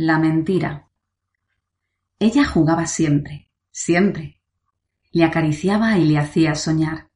La 0.00 0.20
mentira. 0.20 0.88
Ella 2.20 2.44
jugaba 2.44 2.86
siempre, 2.86 3.50
siempre. 3.72 4.40
Le 5.10 5.24
acariciaba 5.24 5.98
y 5.98 6.04
le 6.04 6.18
hacía 6.18 6.54
soñar. 6.54 7.10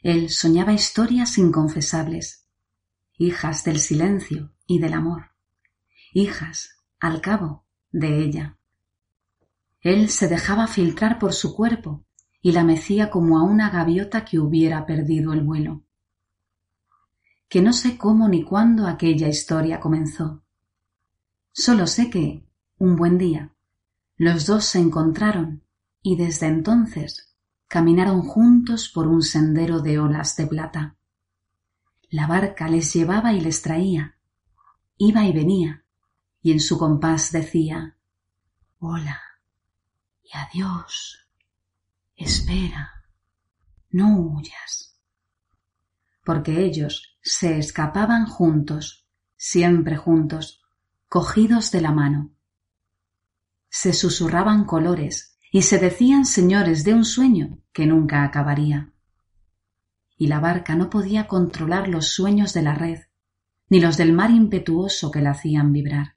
Él 0.00 0.30
soñaba 0.30 0.72
historias 0.72 1.36
inconfesables, 1.36 2.48
hijas 3.18 3.64
del 3.64 3.80
silencio 3.80 4.54
y 4.66 4.78
del 4.78 4.94
amor, 4.94 5.32
hijas, 6.14 6.70
al 7.00 7.20
cabo, 7.20 7.66
de 7.92 8.24
ella. 8.24 8.56
Él 9.82 10.08
se 10.08 10.26
dejaba 10.26 10.66
filtrar 10.66 11.18
por 11.18 11.34
su 11.34 11.54
cuerpo 11.54 12.06
y 12.40 12.52
la 12.52 12.64
mecía 12.64 13.10
como 13.10 13.38
a 13.38 13.42
una 13.42 13.68
gaviota 13.68 14.24
que 14.24 14.38
hubiera 14.38 14.86
perdido 14.86 15.34
el 15.34 15.42
vuelo. 15.42 15.84
Que 17.46 17.60
no 17.60 17.74
sé 17.74 17.98
cómo 17.98 18.26
ni 18.26 18.42
cuándo 18.42 18.86
aquella 18.86 19.28
historia 19.28 19.80
comenzó. 19.80 20.43
Solo 21.56 21.86
sé 21.86 22.10
que, 22.10 22.44
un 22.78 22.96
buen 22.96 23.16
día, 23.16 23.54
los 24.16 24.44
dos 24.44 24.64
se 24.64 24.80
encontraron 24.80 25.62
y 26.02 26.16
desde 26.16 26.48
entonces 26.48 27.36
caminaron 27.68 28.22
juntos 28.22 28.90
por 28.92 29.06
un 29.06 29.22
sendero 29.22 29.78
de 29.78 30.00
olas 30.00 30.34
de 30.34 30.48
plata. 30.48 30.96
La 32.10 32.26
barca 32.26 32.66
les 32.66 32.92
llevaba 32.92 33.34
y 33.34 33.40
les 33.40 33.62
traía, 33.62 34.18
iba 34.98 35.24
y 35.26 35.32
venía, 35.32 35.84
y 36.42 36.50
en 36.50 36.58
su 36.58 36.76
compás 36.76 37.30
decía 37.30 37.98
Hola 38.80 39.20
y 40.24 40.36
adiós. 40.36 41.24
Espera, 42.16 43.04
no 43.90 44.18
huyas. 44.18 44.98
Porque 46.24 46.64
ellos 46.64 47.16
se 47.22 47.58
escapaban 47.58 48.26
juntos, 48.26 49.06
siempre 49.36 49.96
juntos, 49.96 50.63
cogidos 51.14 51.70
de 51.70 51.80
la 51.80 51.92
mano. 51.92 52.32
Se 53.68 53.92
susurraban 53.92 54.64
colores 54.64 55.38
y 55.52 55.62
se 55.62 55.78
decían 55.78 56.26
señores 56.26 56.82
de 56.82 56.92
un 56.92 57.04
sueño 57.04 57.60
que 57.72 57.86
nunca 57.86 58.24
acabaría. 58.24 58.92
Y 60.16 60.26
la 60.26 60.40
barca 60.40 60.74
no 60.74 60.90
podía 60.90 61.28
controlar 61.28 61.86
los 61.86 62.08
sueños 62.08 62.52
de 62.52 62.62
la 62.62 62.74
red, 62.74 62.98
ni 63.70 63.78
los 63.78 63.96
del 63.96 64.12
mar 64.12 64.32
impetuoso 64.32 65.12
que 65.12 65.20
la 65.20 65.30
hacían 65.30 65.72
vibrar. 65.72 66.16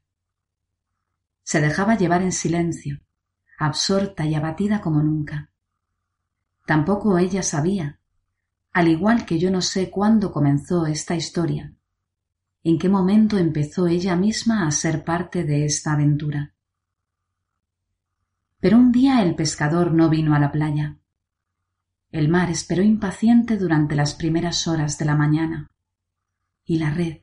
Se 1.43 1.61
dejaba 1.61 1.95
llevar 1.95 2.23
en 2.23 2.31
silencio, 2.31 2.99
absorta 3.59 4.25
y 4.25 4.33
abatida 4.33 4.81
como 4.81 5.03
nunca. 5.03 5.51
Tampoco 6.65 7.19
ella 7.19 7.43
sabía, 7.43 7.99
al 8.73 8.87
igual 8.87 9.27
que 9.27 9.37
yo 9.37 9.51
no 9.51 9.61
sé 9.61 9.91
cuándo 9.91 10.31
comenzó 10.31 10.87
esta 10.87 11.15
historia, 11.15 11.76
en 12.69 12.77
qué 12.77 12.89
momento 12.89 13.37
empezó 13.37 13.87
ella 13.87 14.17
misma 14.17 14.67
a 14.67 14.71
ser 14.71 15.05
parte 15.05 15.45
de 15.45 15.63
esta 15.63 15.93
aventura. 15.93 16.53
Pero 18.59 18.77
un 18.77 18.91
día 18.91 19.23
el 19.23 19.35
pescador 19.35 19.93
no 19.93 20.09
vino 20.09 20.35
a 20.35 20.39
la 20.39 20.51
playa. 20.51 20.97
El 22.11 22.27
mar 22.27 22.49
esperó 22.49 22.83
impaciente 22.83 23.55
durante 23.55 23.95
las 23.95 24.15
primeras 24.15 24.67
horas 24.67 24.97
de 24.97 25.05
la 25.05 25.15
mañana. 25.15 25.71
Y 26.65 26.77
la 26.77 26.89
red 26.89 27.19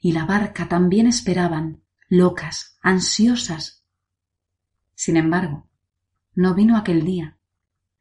y 0.00 0.10
la 0.10 0.24
barca 0.24 0.68
también 0.68 1.06
esperaban, 1.06 1.84
locas, 2.08 2.76
ansiosas. 2.82 3.84
Sin 4.96 5.16
embargo, 5.16 5.70
no 6.34 6.56
vino 6.56 6.76
aquel 6.76 7.04
día, 7.04 7.38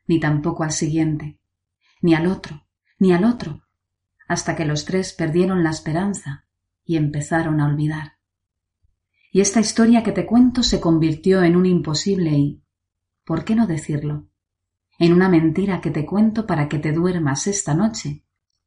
ni 0.08 0.20
tampoco 0.20 0.64
al 0.64 0.72
siguiente, 0.72 1.40
ni 2.02 2.16
al 2.16 2.26
otro, 2.26 2.66
ni 2.98 3.14
al 3.14 3.24
otro, 3.24 3.68
hasta 4.28 4.56
que 4.56 4.66
los 4.66 4.86
tres 4.86 5.14
perdieron 5.14 5.64
la 5.64 5.70
esperanza 5.70 6.47
y 6.88 6.96
empezaron 6.96 7.60
a 7.60 7.68
olvidar. 7.68 8.14
Y 9.32 9.42
esta 9.42 9.60
historia 9.60 10.02
que 10.02 10.14
te 10.14 10.26
cuento 10.26 10.64
se 10.64 10.80
convirtió 10.80 11.44
en 11.44 11.56
un 11.56 11.66
imposible 11.66 12.32
y, 12.32 12.64
¿por 13.26 13.44
qué 13.44 13.56
no 13.56 13.68
decirlo? 13.68 14.30
En 14.98 15.14
una 15.14 15.30
mentira 15.30 15.82
que 15.82 15.92
te 15.92 16.06
cuento 16.06 16.48
para 16.48 16.68
que 16.68 16.80
te 16.80 16.94
duermas 16.94 17.46
esta 17.46 17.76
noche, 17.76 18.24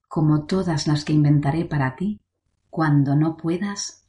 como 0.06 0.44
todas 0.44 0.86
las 0.86 1.04
que 1.04 1.14
inventaré 1.14 1.64
para 1.64 1.96
ti, 1.96 2.20
cuando 2.68 3.16
no 3.16 3.36
puedas 3.36 3.99